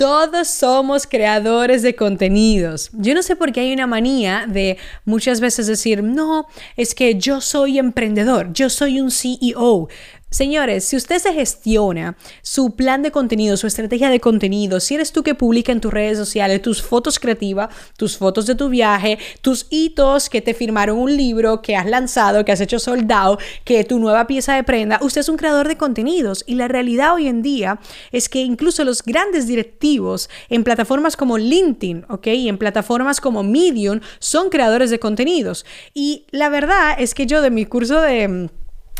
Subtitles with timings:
[0.00, 2.88] Todos somos creadores de contenidos.
[2.94, 6.46] Yo no sé por qué hay una manía de muchas veces decir, no,
[6.78, 9.88] es que yo soy emprendedor, yo soy un CEO.
[10.32, 15.10] Señores, si usted se gestiona su plan de contenido, su estrategia de contenido, si eres
[15.10, 19.18] tú que publica en tus redes sociales tus fotos creativas, tus fotos de tu viaje,
[19.40, 23.82] tus hitos que te firmaron un libro, que has lanzado, que has hecho soldado, que
[23.82, 27.26] tu nueva pieza de prenda, usted es un creador de contenidos y la realidad hoy
[27.26, 27.80] en día
[28.12, 32.28] es que incluso los grandes directivos en plataformas como LinkedIn, ¿ok?
[32.28, 35.66] Y en plataformas como Medium son creadores de contenidos.
[35.92, 38.48] Y la verdad es que yo de mi curso de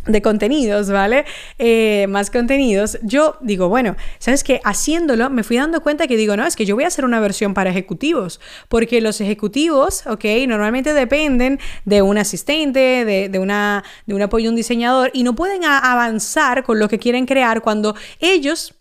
[0.06, 1.24] de contenidos, ¿vale?
[1.58, 4.60] Eh, más contenidos, yo digo, bueno, ¿sabes qué?
[4.64, 7.20] Haciéndolo me fui dando cuenta que digo, no, es que yo voy a hacer una
[7.20, 10.24] versión para ejecutivos, porque los ejecutivos, ¿ok?
[10.48, 15.34] Normalmente dependen de un asistente, de, de una, de un apoyo un diseñador y no
[15.34, 18.79] pueden avanzar con lo que quieren crear cuando ellos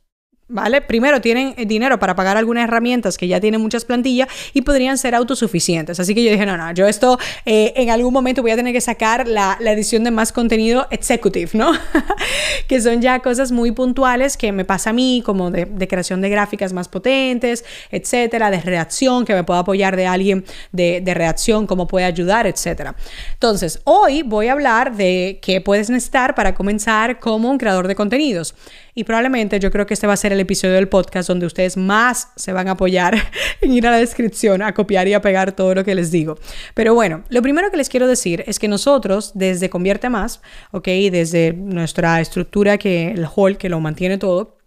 [0.52, 0.81] ¿Vale?
[0.81, 5.14] Primero tienen dinero para pagar algunas herramientas que ya tienen muchas plantillas y podrían ser
[5.14, 6.00] autosuficientes.
[6.00, 8.73] Así que yo dije, no, no, yo esto eh, en algún momento voy a tener
[8.73, 11.72] que sacar la, la edición de más contenido executive, ¿no?
[12.67, 16.30] que son ya cosas muy puntuales que me pasa a mí, como de, creación de
[16.30, 21.67] gráficas más potentes, etcétera, de redacción, que me pueda apoyar de alguien de, de redacción,
[21.67, 22.95] cómo puede ayudar, etcétera.
[23.34, 27.94] Entonces, hoy voy a hablar de qué puedes necesitar para comenzar como un creador de
[27.94, 28.56] contenidos.
[28.95, 31.78] Y probablemente yo creo que este va a ser el episodio del podcast donde ustedes
[31.78, 33.16] más se van a apoyar
[33.62, 36.38] en ir a la descripción a copiar y a pegar todo lo que les digo.
[36.73, 40.88] Pero bueno, lo primero que les quiero decir es que nosotros desde Convierte Más, ¿ok?
[41.12, 44.59] Desde nuestra estructura que el hall que lo mantiene todo,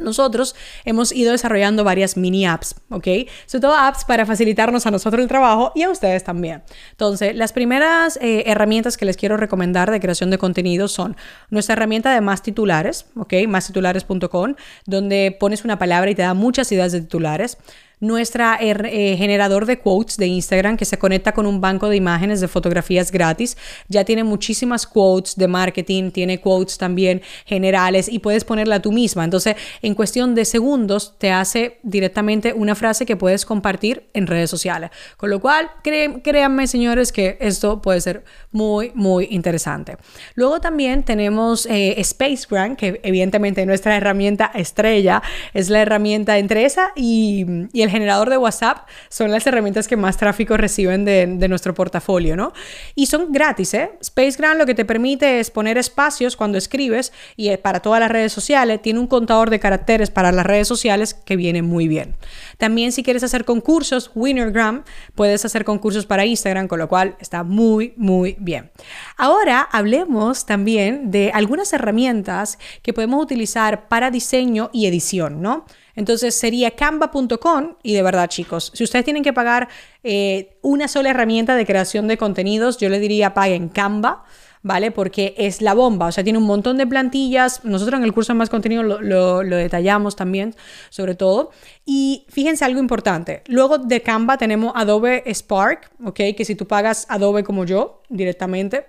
[0.00, 3.06] nosotros hemos ido desarrollando varias mini apps, ¿ok?
[3.46, 6.62] Sobre todo apps para facilitarnos a nosotros el trabajo y a ustedes también.
[6.92, 11.16] Entonces, las primeras eh, herramientas que les quiero recomendar de creación de contenido son
[11.50, 13.34] nuestra herramienta de más titulares, ¿ok?
[13.48, 14.54] Mastitulares.com,
[14.86, 17.58] donde pones una palabra y te da muchas ideas de titulares
[18.00, 22.40] nuestra eh, generador de quotes de Instagram que se conecta con un banco de imágenes
[22.40, 23.56] de fotografías gratis.
[23.88, 29.24] Ya tiene muchísimas quotes de marketing, tiene quotes también generales y puedes ponerla tú misma.
[29.24, 34.50] Entonces, en cuestión de segundos, te hace directamente una frase que puedes compartir en redes
[34.50, 34.90] sociales.
[35.16, 39.96] Con lo cual, créanme, señores, que esto puede ser muy, muy interesante.
[40.34, 45.22] Luego también tenemos eh, Spacegram, que evidentemente nuestra herramienta estrella
[45.54, 49.96] es la herramienta entre esa y, y el generador de WhatsApp son las herramientas que
[49.96, 52.52] más tráfico reciben de, nuestro portafolio, ¿no?
[52.94, 53.90] Y son gratis, ¿eh?
[54.02, 58.32] SpaceGram lo que te permite es poner espacios cuando escribes y para todas las redes
[58.32, 58.80] sociales.
[58.82, 62.14] Tiene un contador de caracteres para las redes sociales que viene muy bien.
[62.58, 64.84] También si quieres hacer concursos, Winnergram,
[65.14, 68.70] puedes hacer concursos para Instagram, con lo cual está muy, muy bien.
[69.16, 75.64] Ahora hablemos también de algunas herramientas que podemos utilizar para diseño y edición, ¿no?
[75.94, 79.68] Entonces sería canva.com y de verdad chicos, si ustedes tienen que pagar
[80.02, 84.24] eh, una sola herramienta de creación de contenidos, yo les diría paguen Canva.
[84.62, 84.90] ¿vale?
[84.90, 87.64] Porque es la bomba, o sea, tiene un montón de plantillas.
[87.64, 90.54] Nosotros en el curso de más contenido lo, lo, lo, detallamos también,
[90.90, 91.50] sobre todo.
[91.84, 93.42] Y fíjense algo importante.
[93.46, 96.20] Luego de Canva tenemos Adobe Spark, ¿ok?
[96.36, 98.86] Que si tú pagas Adobe como yo directamente,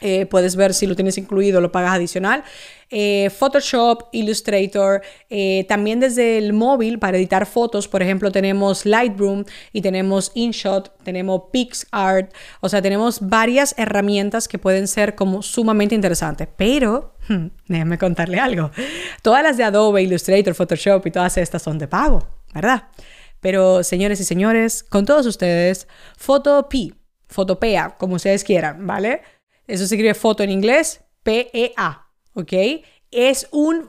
[0.00, 2.44] eh, puedes ver si lo tienes incluido, lo pagas adicional.
[2.92, 9.44] Eh, Photoshop, Illustrator, eh, también desde el móvil para editar fotos, por ejemplo, tenemos Lightroom
[9.72, 15.94] y tenemos InShot, tenemos PixArt, o sea, tenemos varias herramientas que pueden ser como sumamente
[15.94, 18.72] interesantes, pero hmm, déjenme contarle algo.
[19.22, 22.88] Todas las de Adobe, Illustrator, Photoshop y todas estas son de pago, ¿verdad?
[23.40, 26.96] Pero señores y señores, con todos ustedes, Photopea,
[27.28, 29.22] Photopea, como ustedes quieran, ¿vale?
[29.70, 32.52] Eso se escribe foto en inglés, P-E-A, ¿ok?
[33.10, 33.86] Es un,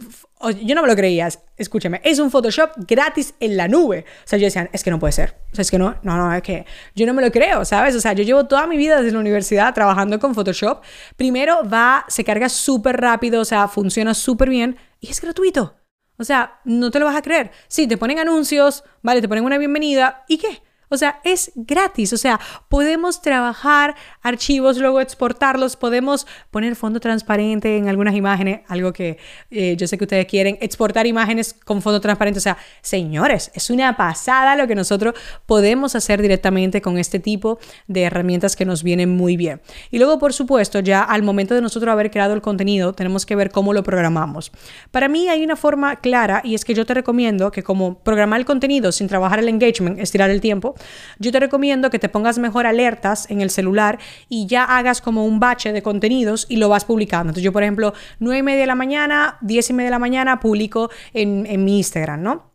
[0.64, 1.28] yo no me lo creía,
[1.58, 4.06] escúchame, es un Photoshop gratis en la nube.
[4.24, 5.38] O sea, yo decía, es que no puede ser.
[5.52, 6.66] O sea, es que no, no, no, es que
[6.96, 7.96] yo no me lo creo, ¿sabes?
[7.96, 10.84] O sea, yo llevo toda mi vida desde la universidad trabajando con Photoshop.
[11.16, 15.76] Primero va, se carga súper rápido, o sea, funciona súper bien y es gratuito.
[16.18, 17.52] O sea, no te lo vas a creer.
[17.68, 20.24] Sí, te ponen anuncios, vale, te ponen una bienvenida.
[20.28, 20.62] ¿Y qué?
[20.92, 22.12] O sea, es gratis.
[22.14, 28.92] O sea, podemos trabajar archivos, luego exportarlos, podemos poner fondo transparente en algunas imágenes, algo
[28.92, 29.18] que
[29.50, 32.40] eh, yo sé que ustedes quieren, exportar imágenes con fondo transparente.
[32.40, 35.16] O sea, señores, es una pasada lo que nosotros
[35.46, 39.62] podemos hacer directamente con este tipo de herramientas que nos vienen muy bien.
[39.92, 43.36] Y luego, por supuesto, ya al momento de nosotros haber creado el contenido, tenemos que
[43.36, 44.52] ver cómo lo programamos.
[44.92, 48.40] Para mí hay una forma clara y es que yo te recomiendo que como programar
[48.40, 50.76] el contenido sin trabajar el engagement, estirar el tiempo,
[51.20, 54.00] yo te recomiendo que te pongas mejor alertas en el celular
[54.30, 57.30] y ya hagas como un bache de contenidos y lo vas publicando.
[57.30, 60.00] Entonces yo, por ejemplo, 9 y media de la mañana, 10 y media de la
[60.00, 62.51] mañana publico en, en mi Instagram, ¿no?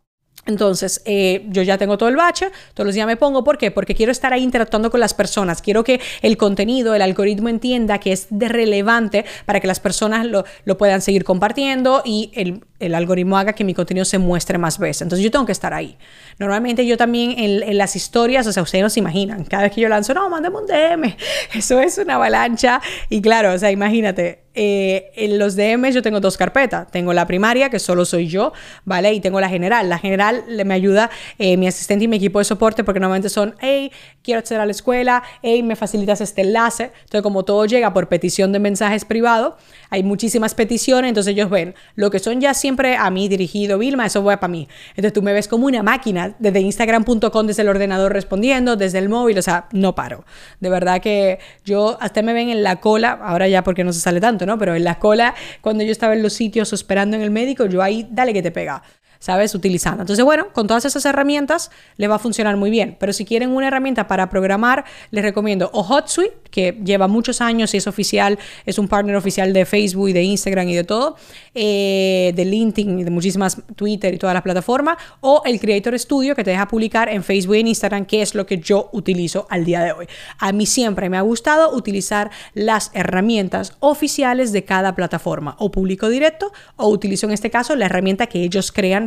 [0.47, 3.69] Entonces, eh, yo ya tengo todo el bache, todos los días me pongo, ¿por qué?
[3.69, 7.99] Porque quiero estar ahí interactuando con las personas, quiero que el contenido, el algoritmo entienda
[7.99, 12.63] que es de relevante para que las personas lo, lo puedan seguir compartiendo y el,
[12.79, 15.01] el, algoritmo haga que mi contenido se muestre más veces.
[15.01, 15.97] Entonces, yo tengo que estar ahí.
[16.39, 19.73] Normalmente yo también en, en las historias, o sea, ustedes no se imaginan, cada vez
[19.73, 21.15] que yo lanzo, no, mándame un DM,
[21.53, 26.19] eso es una avalancha y claro, o sea, imagínate, eh, en los DMs yo tengo
[26.19, 26.89] dos carpetas.
[26.89, 28.53] Tengo la primaria, que solo soy yo,
[28.85, 29.13] ¿vale?
[29.13, 29.87] Y tengo la general.
[29.87, 33.53] La general me ayuda eh, mi asistente y mi equipo de soporte porque normalmente son,
[33.59, 33.91] hey,
[34.23, 36.91] quiero acceder a la escuela, hey, me facilitas este enlace.
[37.03, 39.53] Entonces, como todo llega por petición de mensajes privados,
[39.91, 44.07] hay muchísimas peticiones, entonces ellos ven lo que son ya siempre a mí dirigido, Vilma,
[44.07, 44.67] eso va para mí.
[44.89, 49.07] Entonces tú me ves como una máquina desde instagram.com, desde el ordenador respondiendo, desde el
[49.07, 50.25] móvil, o sea, no paro.
[50.59, 53.99] De verdad que yo hasta me ven en la cola, ahora ya porque no se
[53.99, 57.31] sale tanto, pero en la cola, cuando yo estaba en los sitios esperando en el
[57.31, 58.83] médico, yo ahí, dale que te pega.
[59.19, 59.55] ¿Sabes?
[59.55, 60.03] Utilizando.
[60.03, 62.97] Entonces, bueno, con todas esas herramientas le va a funcionar muy bien.
[62.99, 67.73] Pero si quieren una herramienta para programar, les recomiendo o HotSuite, que lleva muchos años
[67.73, 71.15] y es oficial, es un partner oficial de Facebook y de Instagram y de todo,
[71.53, 76.35] eh, de LinkedIn y de muchísimas Twitter y todas las plataformas, o el Creator Studio,
[76.35, 79.47] que te deja publicar en Facebook y en Instagram, que es lo que yo utilizo
[79.49, 80.07] al día de hoy.
[80.39, 86.09] A mí siempre me ha gustado utilizar las herramientas oficiales de cada plataforma, o publico
[86.09, 89.06] directo, o utilizo en este caso la herramienta que ellos crean